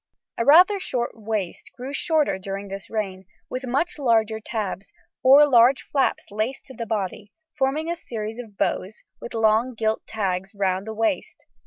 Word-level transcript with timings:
]A 0.39 0.43
rather 0.45 0.79
short 0.79 1.11
waist 1.13 1.69
grew 1.75 1.93
shorter 1.93 2.39
during 2.39 2.69
this 2.69 2.89
reign, 2.89 3.25
with 3.51 3.67
much 3.67 3.99
larger 3.99 4.39
tabs, 4.39 4.91
or 5.21 5.45
large 5.45 5.83
flaps 5.83 6.31
laced 6.31 6.65
to 6.65 6.73
the 6.73 6.87
body, 6.87 7.31
forming 7.55 7.87
a 7.87 7.95
series 7.95 8.39
of 8.39 8.57
bows 8.57 9.03
with 9.19 9.35
long 9.35 9.75
gilt 9.75 10.01
tags 10.07 10.55
round 10.55 10.87
the 10.87 10.93
waist. 10.95 11.37